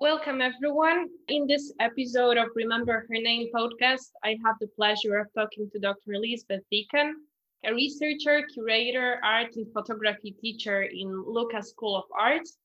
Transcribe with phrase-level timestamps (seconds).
[0.00, 1.08] Welcome, everyone.
[1.26, 5.80] In this episode of Remember Her Name podcast, I have the pleasure of talking to
[5.80, 6.12] Dr.
[6.12, 7.14] Liesbeth Decan,
[7.66, 12.58] a researcher, curator, art and photography teacher in Luca School of Arts,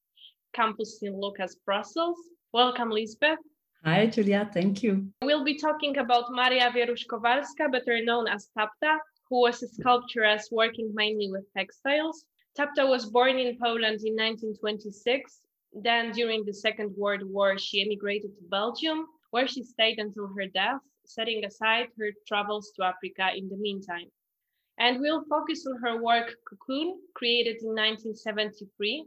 [0.53, 2.19] campus in Lucas, Brussels.
[2.53, 3.41] Welcome, Liesbeth.
[3.83, 4.47] Hi, Julia.
[4.53, 5.07] Thank you.
[5.23, 10.91] We'll be talking about Maria Wierusz-Kowalska, better known as Tapta, who was a sculptress working
[10.93, 12.25] mainly with textiles.
[12.55, 15.41] Tapta was born in Poland in 1926
[15.81, 20.47] then, during the Second World War, she emigrated to Belgium, where she stayed until her
[20.47, 24.11] death, setting aside her travels to Africa in the meantime.
[24.77, 29.05] And we'll focus on her work Cocoon, created in 1973.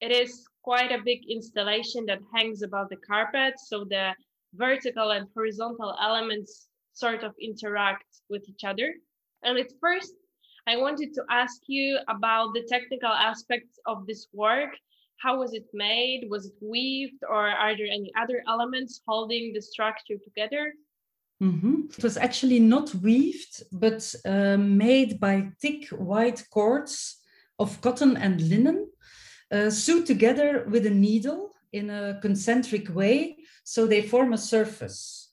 [0.00, 4.14] It is quite a big installation that hangs above the carpet, so the
[4.54, 8.94] vertical and horizontal elements sort of interact with each other.
[9.42, 10.14] And at first,
[10.66, 14.70] I wanted to ask you about the technical aspects of this work
[15.20, 16.28] how was it made?
[16.30, 20.72] Was it weaved, or are there any other elements holding the structure together?
[21.42, 21.76] Mm-hmm.
[21.96, 27.18] It was actually not weaved, but uh, made by thick white cords
[27.58, 28.90] of cotton and linen,
[29.52, 35.30] uh, sewed together with a needle in a concentric way, so they form a surface.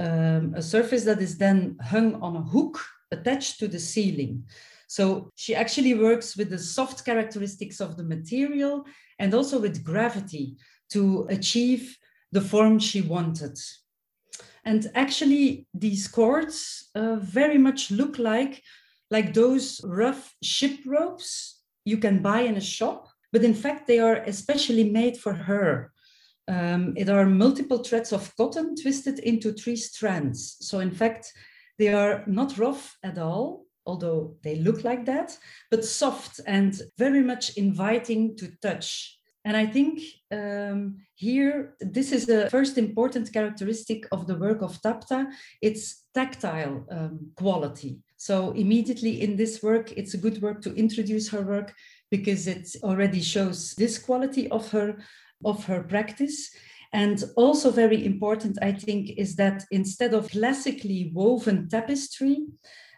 [0.00, 4.44] Um, a surface that is then hung on a hook attached to the ceiling.
[4.86, 8.84] So she actually works with the soft characteristics of the material
[9.18, 10.56] and also with gravity
[10.90, 11.96] to achieve
[12.32, 13.58] the form she wanted.
[14.64, 18.62] And actually, these cords uh, very much look like,
[19.10, 23.98] like those rough ship ropes you can buy in a shop, but in fact, they
[23.98, 25.92] are especially made for her.
[26.48, 30.56] Um, it are multiple threads of cotton twisted into three strands.
[30.60, 31.32] So, in fact,
[31.78, 35.36] they are not rough at all, although they look like that,
[35.70, 39.18] but soft and very much inviting to touch.
[39.44, 44.80] And I think um, here, this is the first important characteristic of the work of
[44.82, 45.26] Tapta,
[45.62, 47.98] its tactile um, quality.
[48.18, 51.72] So immediately in this work, it's a good work to introduce her work
[52.10, 54.98] because it already shows this quality of her,
[55.44, 56.50] of her practice.
[56.92, 62.46] And also very important, I think, is that instead of classically woven tapestry,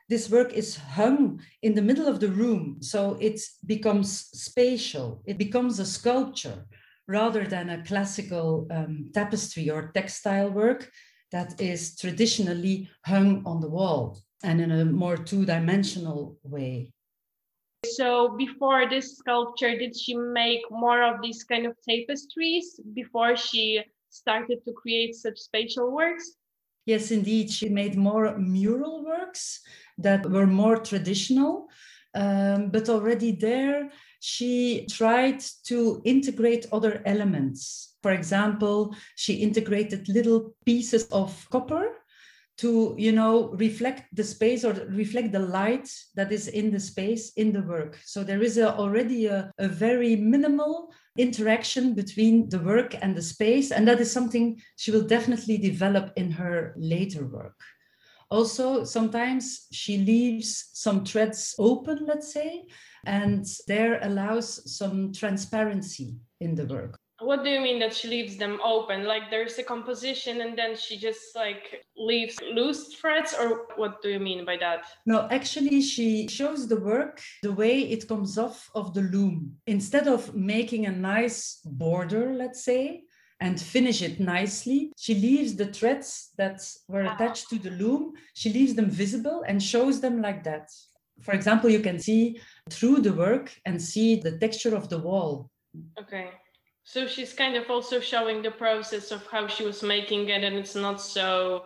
[0.08, 2.78] this work is hung in the middle of the room.
[2.80, 6.66] So it becomes spatial, it becomes a sculpture
[7.06, 10.90] rather than a classical um, tapestry or textile work
[11.32, 16.92] that is traditionally hung on the wall and in a more two dimensional way.
[17.84, 23.82] So before this sculpture, did she make more of these kind of tapestries before she
[24.10, 26.36] started to create such spatial works?
[26.84, 27.50] Yes, indeed.
[27.50, 29.60] She made more mural works
[29.98, 31.68] that were more traditional.
[32.14, 37.97] Um, but already there, she tried to integrate other elements.
[38.02, 41.99] For example, she integrated little pieces of copper
[42.60, 47.32] to you know reflect the space or reflect the light that is in the space
[47.43, 52.59] in the work so there is a, already a, a very minimal interaction between the
[52.59, 53.71] work and the space.
[53.71, 57.59] And that is something she will definitely develop in her later work.
[58.31, 62.66] Also, sometimes she leaves some threads open, let's say,
[63.04, 68.36] and there allows some transparency in the work what do you mean that she leaves
[68.36, 69.04] them open?
[69.04, 74.08] Like there's a composition and then she just like leaves loose threads or what do
[74.08, 74.84] you mean by that?
[75.06, 79.56] No actually she shows the work the way it comes off of the loom.
[79.66, 83.03] Instead of making a nice border let's say
[83.41, 87.14] and finish it nicely she leaves the threads that were ah.
[87.14, 90.69] attached to the loom she leaves them visible and shows them like that.
[91.20, 95.50] For example you can see through the work and see the texture of the wall.
[96.00, 96.30] Okay
[96.92, 100.56] so she's kind of also showing the process of how she was making it, and
[100.56, 101.64] it's not so.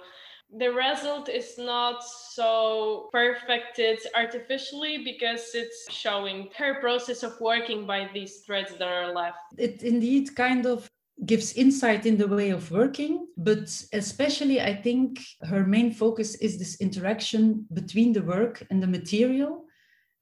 [0.56, 8.10] The result is not so perfected artificially because it's showing her process of working by
[8.12, 9.38] these threads that are left.
[9.56, 10.87] It indeed kind of
[11.25, 16.58] gives insight in the way of working, but especially I think her main focus is
[16.58, 19.64] this interaction between the work and the material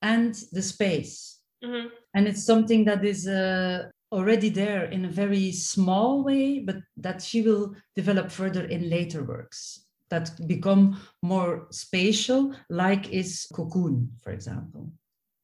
[0.01, 1.41] and the space.
[1.65, 1.89] Mm-hmm.
[2.15, 7.23] And it's something that is uh, already there in a very small way, but that
[7.23, 14.31] she will develop further in later works that become more spatial, like is Cocoon, for
[14.31, 14.93] example.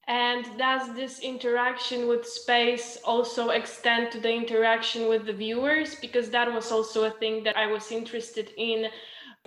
[0.07, 5.95] And does this interaction with space also extend to the interaction with the viewers?
[5.97, 8.91] Because that was also a thing that I was interested in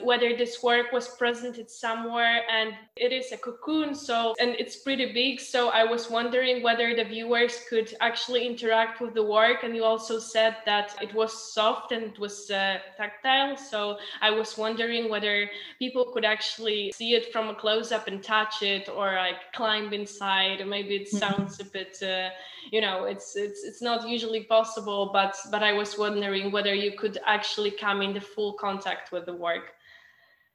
[0.04, 5.12] whether this work was presented somewhere and it is a cocoon so and it's pretty
[5.14, 9.76] big so i was wondering whether the viewers could actually interact with the work and
[9.76, 14.58] you also said that it was soft and it was uh, tactile so i was
[14.58, 15.50] wondering whether
[15.80, 19.94] people could actually see it from a close up and touch it or like climb
[19.94, 21.18] inside maybe it mm-hmm.
[21.18, 22.30] sounds a bit uh,
[22.72, 26.92] you know it's it's it's not usually possible but but i was wondering whether you
[26.98, 29.74] could actually come into full contact with the work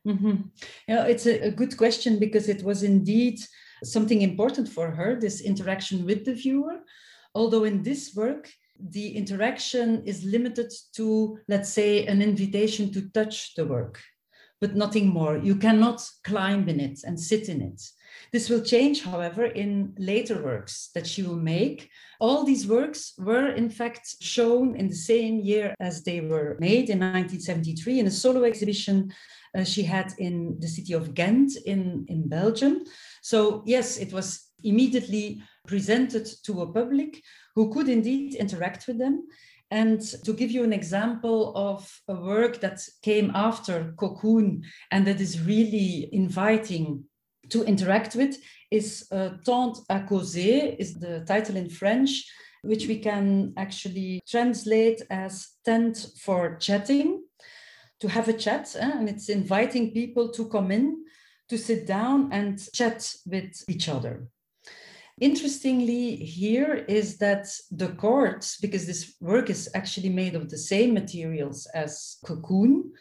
[0.07, 0.35] Mm-hmm.
[0.87, 3.41] Yeah, it's a, a good question because it was indeed
[3.83, 6.81] something important for her, this interaction with the viewer.
[7.35, 13.55] Although in this work, the interaction is limited to, let's say, an invitation to touch
[13.55, 14.01] the work,
[14.61, 15.37] but nothing more.
[15.39, 17.83] You cannot climb in it and sit in it.
[18.33, 21.91] This will change, however, in later works that she will make.
[22.21, 26.91] All these works were, in fact, shown in the same year as they were made
[26.91, 29.13] in 1973 in a solo exhibition
[29.57, 32.85] uh, she had in the city of Ghent in, in Belgium.
[33.23, 37.23] So, yes, it was immediately presented to a public
[37.55, 39.27] who could indeed interact with them.
[39.71, 44.63] And to give you an example of a work that came after Cocoon
[44.93, 47.05] and that is really inviting
[47.51, 48.37] to interact with
[48.71, 52.25] is uh, Tente à causer, is the title in French,
[52.63, 57.23] which we can actually translate as tent for chatting
[58.01, 58.91] to have a chat eh?
[58.99, 61.05] and it's inviting people to come in
[61.49, 64.27] to sit down and chat with each other
[65.21, 70.93] interestingly here is that the cords because this work is actually made of the same
[70.93, 72.93] materials as cocoon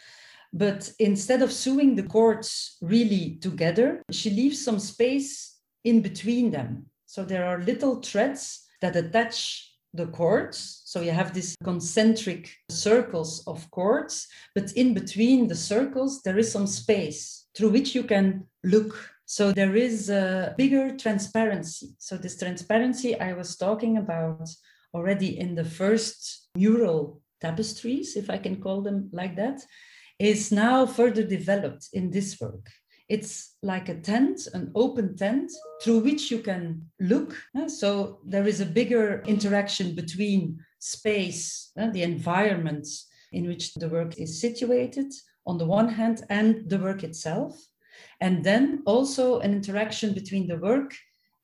[0.56, 6.86] but instead of sewing the cords really together she leaves some space in between them
[7.06, 10.82] so there are little threads that attach the cords.
[10.86, 16.52] So you have these concentric circles of cords, but in between the circles, there is
[16.52, 19.12] some space through which you can look.
[19.26, 21.96] So there is a bigger transparency.
[21.98, 24.50] So this transparency I was talking about
[24.94, 29.62] already in the first mural tapestries, if I can call them like that,
[30.20, 32.72] is now further developed in this work.
[33.08, 35.52] It's like a tent, an open tent
[35.82, 37.36] through which you can look.
[37.56, 42.88] Uh, so there is a bigger interaction between space, uh, the environment
[43.32, 45.14] in which the work is situated
[45.46, 47.62] on the one hand, and the work itself.
[48.22, 50.96] And then also an interaction between the work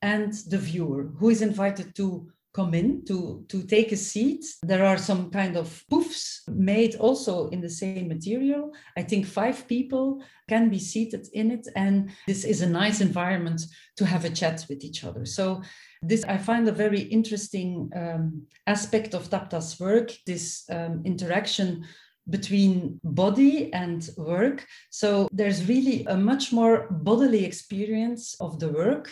[0.01, 4.43] and the viewer who is invited to come in to, to take a seat.
[4.63, 8.71] There are some kind of poofs made also in the same material.
[8.97, 11.67] I think five people can be seated in it.
[11.75, 13.61] And this is a nice environment
[13.97, 15.25] to have a chat with each other.
[15.25, 15.61] So
[16.01, 21.85] this I find a very interesting um, aspect of Tapta's work, this um, interaction
[22.29, 24.65] between body and work.
[24.89, 29.11] So there's really a much more bodily experience of the work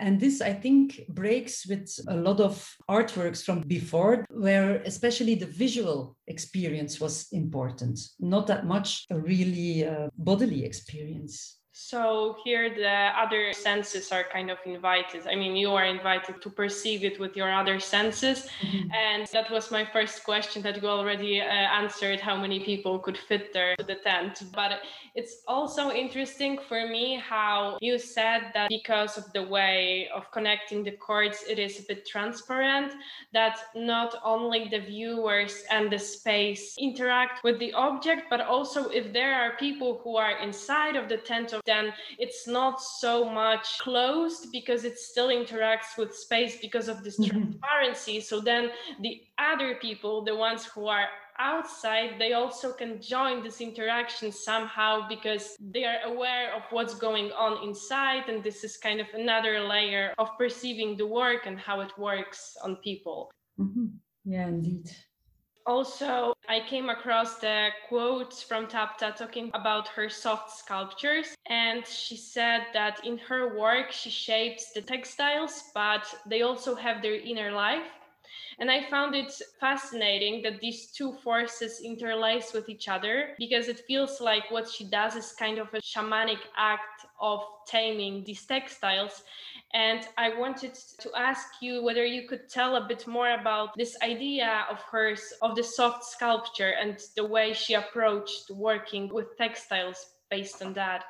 [0.00, 5.46] and this, I think, breaks with a lot of artworks from before, where especially the
[5.46, 11.58] visual experience was important, not that much a really uh, bodily experience.
[11.76, 15.26] So here the other senses are kind of invited.
[15.26, 18.46] I mean, you are invited to perceive it with your other senses.
[18.62, 18.92] Mm-hmm.
[18.92, 23.18] And that was my first question that you already uh, answered how many people could
[23.18, 24.44] fit there to the tent.
[24.54, 24.82] But
[25.16, 30.84] it's also interesting for me how you said that because of the way of connecting
[30.84, 32.92] the cords, it is a bit transparent,
[33.32, 39.12] that not only the viewers and the space interact with the object, but also if
[39.12, 44.52] there are people who are inside of the tent then it's not so much closed
[44.52, 47.30] because it still interacts with space because of this mm-hmm.
[47.30, 48.20] transparency.
[48.20, 53.60] So then the other people, the ones who are outside they also can join this
[53.60, 59.00] interaction somehow because they are aware of what's going on inside and this is kind
[59.00, 63.86] of another layer of perceiving the work and how it works on people mm-hmm.
[64.24, 64.88] yeah indeed
[65.66, 71.36] also, I came across the quotes from Tapta talking about her soft sculptures.
[71.46, 77.02] And she said that in her work, she shapes the textiles, but they also have
[77.02, 77.86] their inner life.
[78.58, 83.80] And I found it fascinating that these two forces interlace with each other because it
[83.86, 89.22] feels like what she does is kind of a shamanic act of taming these textiles.
[89.72, 93.96] And I wanted to ask you whether you could tell a bit more about this
[94.02, 100.06] idea of hers of the soft sculpture and the way she approached working with textiles
[100.30, 101.04] based on that.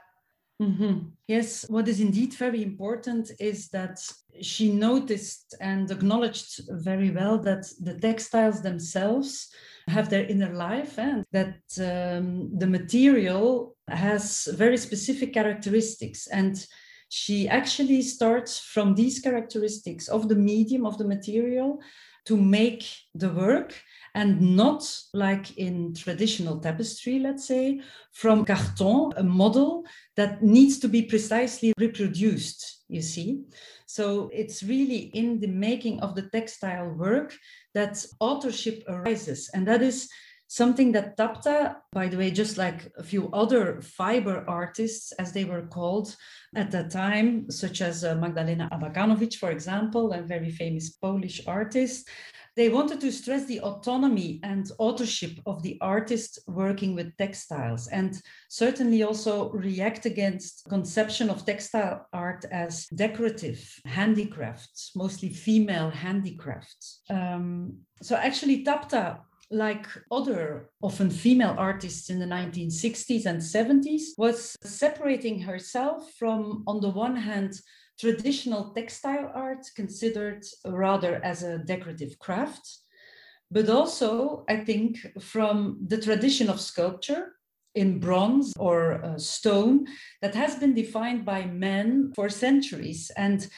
[0.65, 1.09] Mm-hmm.
[1.29, 4.01] Yes, what is indeed very important is that
[4.41, 9.51] she noticed and acknowledged very well that the textiles themselves
[9.89, 16.67] have their inner life and that um, the material has very specific characteristics and
[17.17, 21.81] she actually starts from these characteristics of the medium of the material
[22.27, 23.73] to make the work
[24.17, 27.81] and not like in traditional tapestry, let's say,
[28.11, 29.85] from carton, a model
[30.17, 33.45] that needs to be precisely reproduced, you see.
[33.87, 37.33] So it's really in the making of the textile work
[37.75, 39.51] that authorship arises.
[39.55, 40.09] And that is
[40.55, 45.45] something that Tapta, by the way, just like a few other fiber artists, as they
[45.45, 46.15] were called
[46.55, 52.09] at that time, such as uh, Magdalena Abakanowicz, for example, a very famous Polish artist,
[52.55, 58.23] they wanted to stress the autonomy and authorship of the artist working with textiles and
[58.49, 67.01] certainly also react against conception of textile art as decorative handicrafts, mostly female handicrafts.
[67.11, 69.19] Um, so actually Tapta
[69.51, 76.81] like other often female artists in the 1960s and 70s was separating herself from on
[76.81, 77.61] the one hand
[77.99, 82.79] traditional textile art considered rather as a decorative craft,
[83.51, 87.37] but also, I think, from the tradition of sculpture
[87.75, 89.87] in bronze or uh, stone
[90.23, 93.11] that has been defined by men for centuries.
[93.17, 93.49] And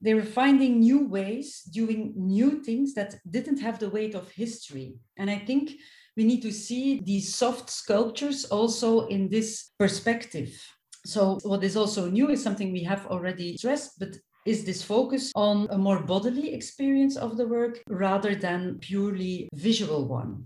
[0.00, 4.96] they were finding new ways, doing new things that didn't have the weight of history.
[5.16, 5.72] And I think
[6.16, 10.50] we need to see these soft sculptures also in this perspective.
[11.04, 15.32] So, what is also new is something we have already stressed, but is this focus
[15.34, 20.44] on a more bodily experience of the work rather than purely visual one?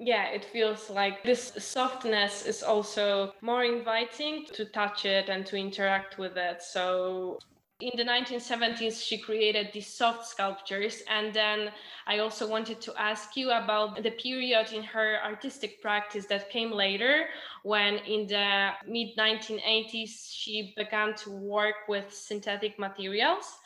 [0.00, 5.56] yeah it feels like this softness is also more inviting to touch it and to
[5.56, 7.38] interact with it so
[7.80, 11.02] in the 1970s she created these soft sculptures.
[11.08, 11.70] And then
[12.06, 16.72] i also wanted to ask you about the period in her artistic practice that came
[16.72, 17.26] later
[17.62, 23.59] when in the mid 1980s she began to work with synthetic materials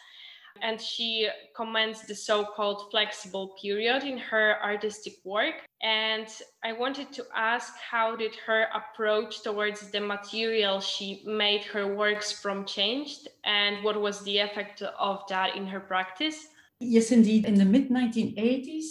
[0.62, 5.54] and she comments the so-called flexible period in her artistic work.
[5.82, 6.28] And
[6.62, 12.32] i wanted to ask how did her approach towards the material she made her works
[12.32, 13.28] from changed?
[13.44, 16.46] And what was the effect of that in her practice?
[16.80, 17.46] Yes indeed.
[17.46, 18.86] In the mid 1980s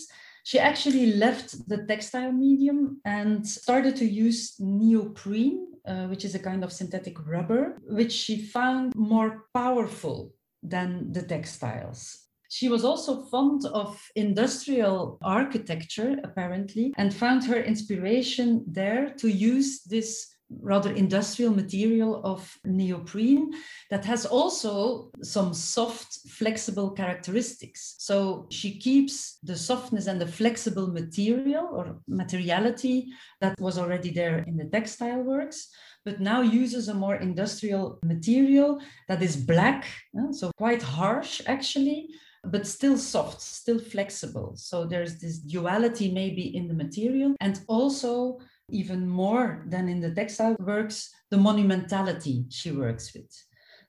[0.46, 6.39] she actually left the textile medium and started to use neoprene uh, which is a
[6.39, 12.20] kind of synthetic rubber, which she found more powerful than the textiles.
[12.50, 19.82] She was also fond of industrial architecture, apparently, and found her inspiration there to use
[19.84, 23.53] this rather industrial material of neoprene
[23.89, 27.96] that has also some soft, flexible characteristics.
[27.98, 33.08] So she keeps the softness and the flexible material or materiality
[33.41, 35.70] that was already there in the textile works,
[36.05, 39.86] but now uses a more industrial material that is black,
[40.31, 42.10] so quite harsh actually,
[42.43, 44.53] but still soft, still flexible.
[44.55, 50.13] So there's this duality maybe in the material, and also even more than in the
[50.13, 53.31] textile works, the monumentality she works with.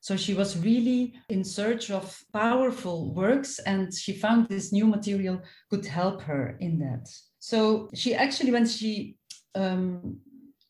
[0.00, 5.40] So she was really in search of powerful works, and she found this new material
[5.70, 7.08] could help her in that.
[7.38, 9.16] So she actually, when she
[9.54, 10.18] um,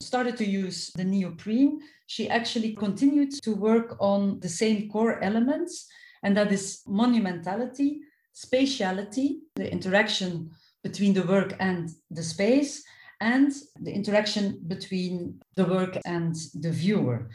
[0.04, 5.86] started to use the neoprene, she actually continued to work on the same core elements,
[6.22, 8.00] and that is monumentality,
[8.34, 10.50] spatiality, the interaction
[10.82, 12.84] between the work and the space,
[13.20, 17.30] and the interaction between the work and the viewer.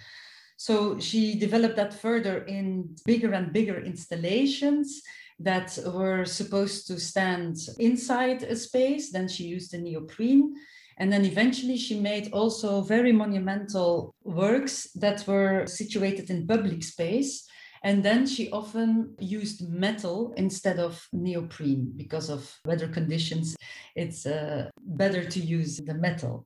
[0.57, 5.01] So she developed that further in bigger and bigger installations
[5.39, 9.11] that were supposed to stand inside a space.
[9.11, 10.53] Then she used the neoprene.
[10.99, 17.47] And then eventually she made also very monumental works that were situated in public space.
[17.83, 23.55] And then she often used metal instead of neoprene because of weather conditions.
[23.95, 26.45] It's uh, better to use the metal.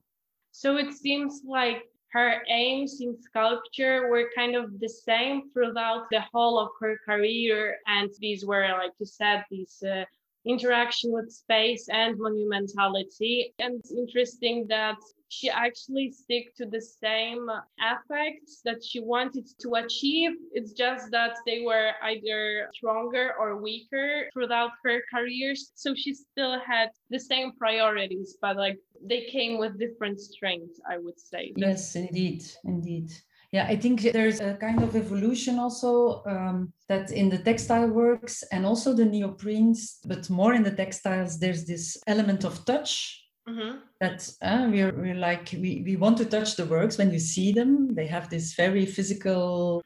[0.52, 1.82] So it seems like
[2.12, 7.78] her aims in sculpture were kind of the same throughout the whole of her career.
[7.88, 10.04] And these were, like you said, these uh,
[10.46, 13.52] interaction with space and monumentality.
[13.58, 14.96] And it's interesting that
[15.28, 17.48] she actually stick to the same
[17.78, 20.32] effects that she wanted to achieve.
[20.52, 25.72] It's just that they were either stronger or weaker throughout her careers.
[25.74, 30.98] So she still had the same priorities, but like they came with different strengths, I
[30.98, 31.52] would say.
[31.56, 33.10] Yes, indeed, indeed.
[33.54, 38.42] Yeah, I think there's a kind of evolution also um, that in the textile works
[38.50, 43.76] and also the neoprenes, but more in the textiles, there's this element of touch Mm-hmm.
[44.00, 47.52] That uh, we're, we're like we, we want to touch the works when you see
[47.52, 47.94] them.
[47.94, 49.82] They have this very physical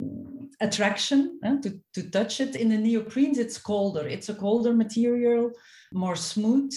[0.61, 2.55] attraction uh, to, to touch it.
[2.55, 4.07] In the neoprenes, it's colder.
[4.07, 5.51] It's a colder material,
[5.91, 6.73] more smooth.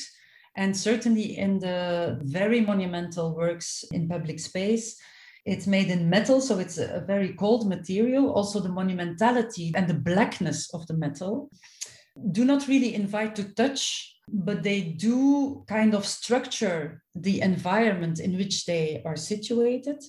[0.57, 5.01] And certainly in the very monumental works in public space,
[5.45, 8.31] it's made in metal, so it's a very cold material.
[8.31, 11.51] Also, the monumentality and the blackness of the metal
[12.31, 18.37] do not really invite to touch, but they do kind of structure the environment in
[18.37, 20.03] which they are situated.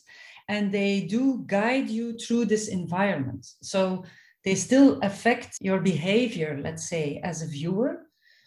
[0.49, 3.47] And they do guide you through this environment.
[3.61, 4.03] So
[4.43, 8.01] they still affect your behavior, let's say, as a viewer,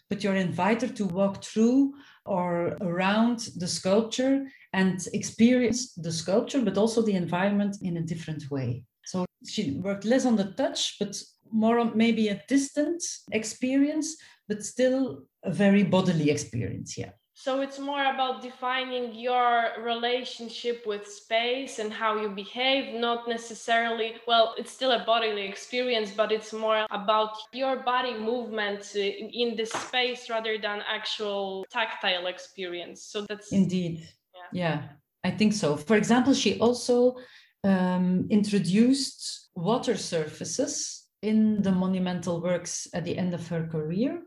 [0.09, 6.77] but you're invited to walk through or around the sculpture and experience the sculpture, but
[6.77, 8.83] also the environment in a different way.
[9.05, 11.21] So she worked less on the touch, but
[11.51, 16.97] more on maybe a distant experience, but still a very bodily experience.
[16.97, 17.11] Yeah.
[17.39, 24.15] So it's more about defining your relationship with space and how you behave, not necessarily,
[24.27, 29.65] well, it's still a bodily experience, but it's more about your body movement in the
[29.65, 33.03] space rather than actual tactile experience.
[33.03, 34.09] So that's indeed.
[34.51, 34.83] Yeah,
[35.23, 35.75] I think so.
[35.75, 37.15] For example, she also
[37.63, 44.21] um, introduced water surfaces in the monumental works at the end of her career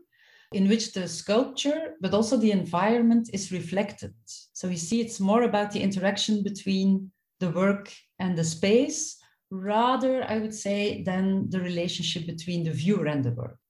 [0.51, 4.13] in which the sculpture, but also the environment is reflected.
[4.25, 9.17] So you see, it's more about the interaction between the work and the space,
[9.49, 13.60] rather, I would say, than the relationship between the viewer and the work.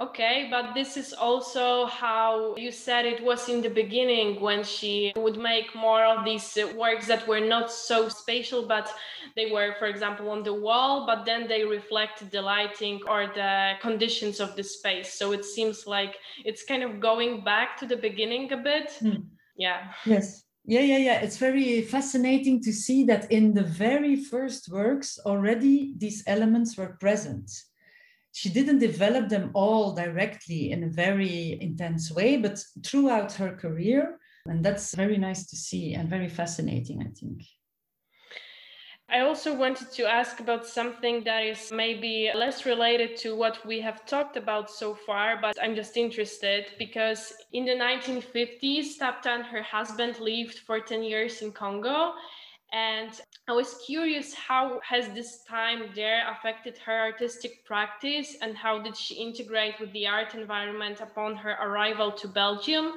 [0.00, 5.12] Okay, but this is also how you said it was in the beginning when she
[5.14, 8.90] would make more of these uh, works that were not so spatial, but
[9.36, 13.72] they were, for example, on the wall, but then they reflect the lighting or the
[13.82, 15.12] conditions of the space.
[15.18, 16.16] So it seems like
[16.46, 18.96] it's kind of going back to the beginning a bit.
[19.02, 19.24] Mm.
[19.58, 19.92] Yeah.
[20.06, 20.44] Yes.
[20.64, 21.20] Yeah, yeah, yeah.
[21.20, 26.96] It's very fascinating to see that in the very first works already these elements were
[27.00, 27.50] present
[28.32, 34.18] she didn't develop them all directly in a very intense way, but throughout her career.
[34.46, 37.42] And that's very nice to see and very fascinating, I think.
[39.12, 43.80] I also wanted to ask about something that is maybe less related to what we
[43.80, 49.44] have talked about so far, but I'm just interested because in the 1950s, Tapta and
[49.46, 52.12] her husband lived for 10 years in Congo
[52.72, 58.78] and I was curious how has this time there affected her artistic practice and how
[58.80, 62.92] did she integrate with the art environment upon her arrival to Belgium?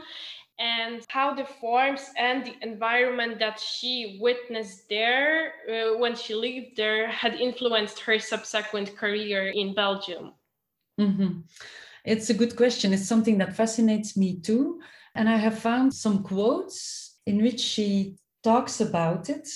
[0.60, 6.78] And how the forms and the environment that she witnessed there uh, when she lived
[6.78, 10.34] there had influenced her subsequent career in Belgium?
[11.00, 11.40] Mm-hmm.
[12.06, 12.94] It's a good question.
[12.94, 14.82] It's something that fascinates me too.
[15.16, 19.48] And I have found some quotes in which she talks about it.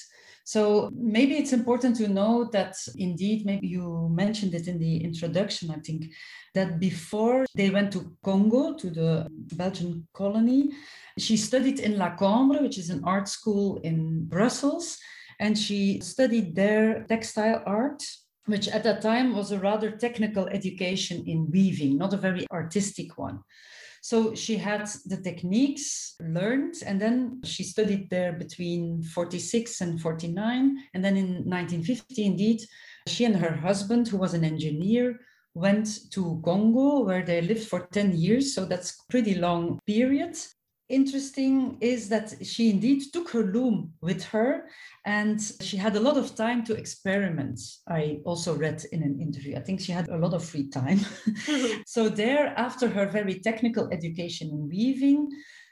[0.47, 5.69] So maybe it's important to know that indeed, maybe you mentioned it in the introduction,
[5.69, 6.05] I think,
[6.53, 10.71] that before they went to Congo, to the Belgian colony,
[11.17, 14.97] she studied in La Cambre, which is an art school in Brussels,
[15.41, 18.01] and she studied there textile art
[18.45, 23.17] which at that time was a rather technical education in weaving, not a very artistic
[23.17, 23.41] one.
[24.07, 30.77] So she had the techniques learned, and then she studied there between 46 and 49.
[30.93, 32.61] And then in 1950, indeed,
[33.05, 35.19] she and her husband, who was an engineer,
[35.55, 38.55] went to Congo, where they lived for 10 years.
[38.55, 40.37] So that's pretty long period
[40.89, 44.69] interesting is that she indeed took her loom with her
[45.05, 47.59] and she had a lot of time to experiment.
[47.87, 49.55] I also read in an interview.
[49.55, 50.99] I think she had a lot of free time.
[51.85, 55.29] so, there, after her very technical education in weaving,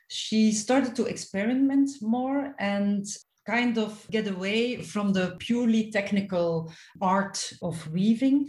[0.08, 3.06] she started to experiment more and
[3.46, 8.48] kind of get away from the purely technical art of weaving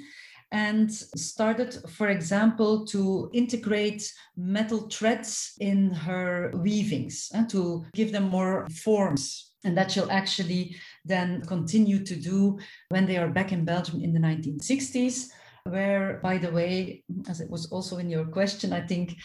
[0.52, 8.12] and started, for example, to integrate metal threads in her weavings and uh, to give
[8.12, 9.52] them more forms.
[9.64, 12.58] And that she'll actually then continue to do
[12.90, 15.30] when they are back in Belgium in the 1960s
[15.70, 19.16] where, by the way, as it was also in your question, I think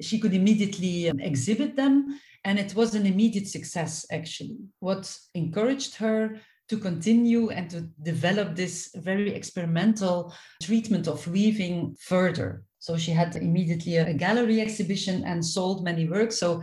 [0.00, 2.20] she could immediately um, exhibit them.
[2.44, 4.58] And it was an immediate success, actually.
[4.80, 12.62] What encouraged her to continue and to develop this very experimental treatment of weaving further.
[12.78, 16.38] So she had immediately a gallery exhibition and sold many works.
[16.38, 16.62] So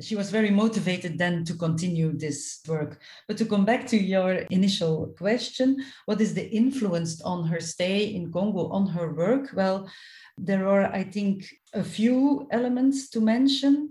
[0.00, 3.00] she was very motivated then to continue this work.
[3.28, 8.04] But to come back to your initial question, what is the influence on her stay
[8.04, 9.50] in Congo on her work?
[9.54, 9.90] Well,
[10.38, 13.90] there are, I think, a few elements to mention.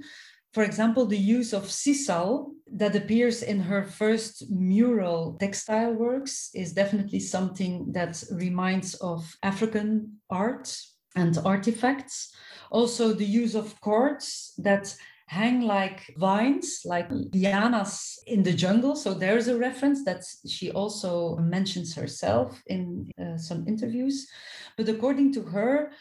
[0.53, 6.73] For example, the use of sisal that appears in her first mural textile works is
[6.73, 10.75] definitely something that reminds of African art
[11.15, 12.33] and artifacts.
[12.69, 14.93] Also, the use of cords that
[15.27, 18.97] hang like vines, like lianas in the jungle.
[18.97, 24.27] So there's a reference that she also mentions herself in uh, some interviews.
[24.75, 25.93] But according to her,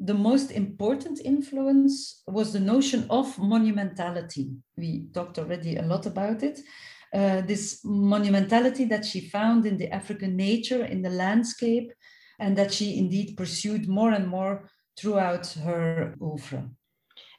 [0.00, 4.56] the most important influence was the notion of monumentality.
[4.76, 6.58] We talked already a lot about it.
[7.12, 11.92] Uh, this monumentality that she found in the African nature, in the landscape,
[12.38, 16.70] and that she indeed pursued more and more throughout her oeuvre.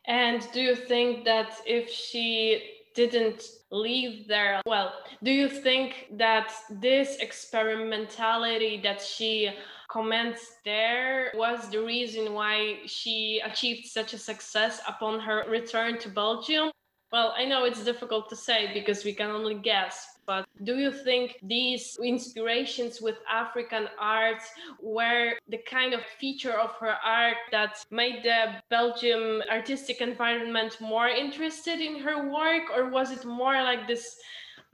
[0.06, 2.62] And do you think that if she
[2.94, 9.52] didn't leave there, well, do you think that this experimentality that she
[9.90, 16.10] comments there was the reason why she achieved such a success upon her return to
[16.10, 16.72] Belgium?
[17.12, 20.93] Well, I know it's difficult to say because we can only guess, but do you
[20.93, 24.41] think these inspirations with African art
[24.82, 31.10] were the kind of feature of her art that made the Belgium artistic environment more
[31.10, 34.17] interested in her work, or was it more like this?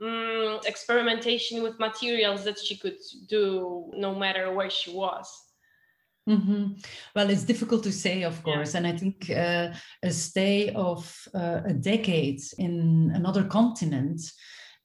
[0.00, 5.47] Um, experimentation with materials that she could do no matter where she was.
[6.28, 6.74] Mm-hmm.
[7.16, 8.74] Well, it's difficult to say, of course.
[8.74, 8.78] Yeah.
[8.78, 9.70] And I think uh,
[10.02, 14.20] a stay of uh, a decade in another continent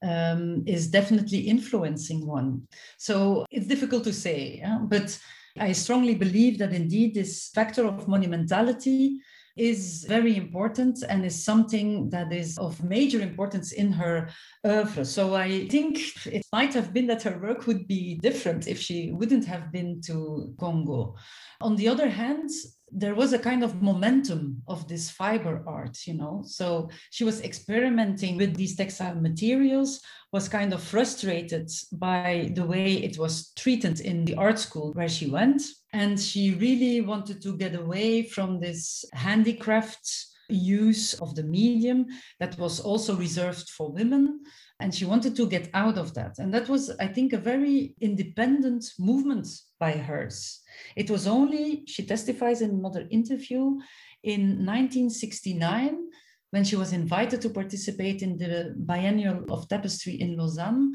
[0.01, 2.67] um, is definitely influencing one.
[2.97, 4.79] So it's difficult to say, yeah?
[4.81, 5.17] but
[5.59, 9.17] I strongly believe that indeed this factor of monumentality
[9.55, 14.29] is very important and is something that is of major importance in her
[14.65, 15.05] oeuvre.
[15.05, 19.11] So I think it might have been that her work would be different if she
[19.11, 21.15] wouldn't have been to Congo.
[21.61, 22.49] On the other hand,
[22.95, 26.43] there was a kind of momentum of this fiber art, you know.
[26.45, 30.01] So she was experimenting with these textile materials,
[30.31, 35.09] was kind of frustrated by the way it was treated in the art school where
[35.09, 35.61] she went.
[35.91, 40.07] And she really wanted to get away from this handicraft
[40.49, 42.05] use of the medium
[42.39, 44.41] that was also reserved for women
[44.79, 47.95] and she wanted to get out of that and that was i think a very
[48.01, 49.47] independent movement
[49.83, 50.37] by hers
[50.95, 53.63] it was only she testifies in another interview
[54.33, 55.97] in 1969
[56.53, 60.93] when she was invited to participate in the biennial of tapestry in lausanne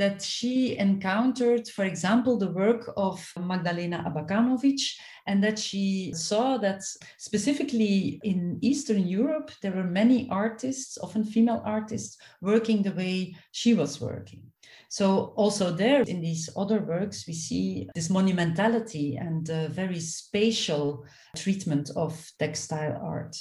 [0.00, 4.94] that she encountered, for example, the work of Magdalena Abakanowicz,
[5.26, 6.80] and that she saw that
[7.18, 13.74] specifically in Eastern Europe, there were many artists, often female artists, working the way she
[13.74, 14.49] was working.
[14.90, 21.90] So, also there in these other works, we see this monumentality and very spatial treatment
[21.94, 23.36] of textile art.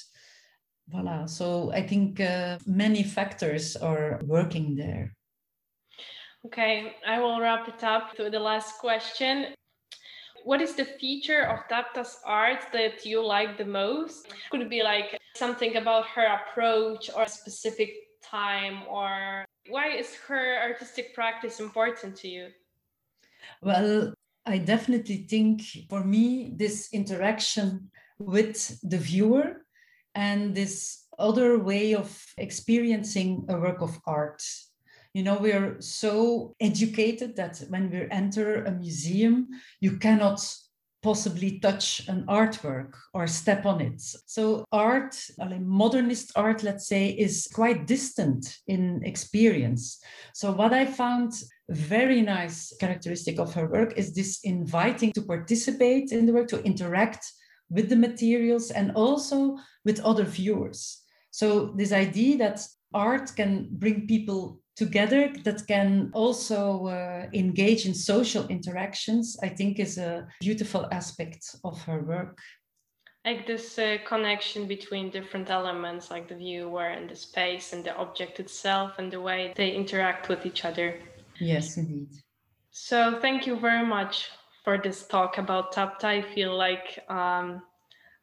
[0.89, 1.25] Voila.
[1.25, 5.15] So, I think uh, many factors are working there.
[6.45, 9.47] Okay, I will wrap it up to the last question.
[10.45, 14.27] What is the feature of Tapta's art that you like the most?
[14.51, 17.89] Could it be like something about her approach or a specific
[18.23, 22.47] time or why is her artistic practice important to you?
[23.61, 24.13] Well,
[24.45, 29.65] I definitely think for me, this interaction with the viewer
[30.15, 34.41] and this other way of experiencing a work of art
[35.13, 39.47] you know we are so educated that when we enter a museum
[39.79, 40.39] you cannot
[41.01, 44.01] possibly touch an artwork or step on it.
[44.25, 45.15] So, art,
[45.59, 50.01] modernist art, let's say, is quite distant in experience.
[50.33, 51.33] So, what I found
[51.69, 56.63] very nice characteristic of her work is this inviting to participate in the work, to
[56.63, 57.25] interact
[57.69, 61.01] with the materials and also with other viewers.
[61.31, 67.93] So, this idea that art can bring people together that can also uh, engage in
[67.93, 72.39] social interactions, I think is a beautiful aspect of her work.
[73.25, 77.93] Like this uh, connection between different elements, like the viewer and the space and the
[77.97, 80.97] object itself, and the way they interact with each other.
[81.39, 82.11] Yes, indeed.
[82.71, 84.29] So, thank you very much
[84.63, 86.05] for this talk about Tapta.
[86.05, 87.61] I feel like um,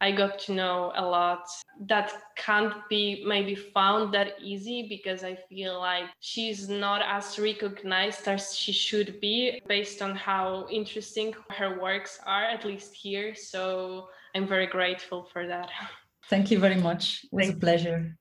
[0.01, 1.47] I got to know a lot
[1.87, 8.29] that can't be maybe found that easy because I feel like she's not as recognized
[8.29, 13.35] as she should be based on how interesting her works are, at least here.
[13.35, 15.71] So I'm very grateful for that.
[16.29, 17.25] Thank you very much.
[17.25, 18.17] It was Thank a pleasure.